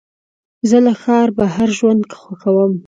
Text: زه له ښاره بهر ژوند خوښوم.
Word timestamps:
زه 0.69 0.77
له 0.85 0.93
ښاره 1.01 1.31
بهر 1.37 1.69
ژوند 1.77 2.01
خوښوم. 2.19 2.73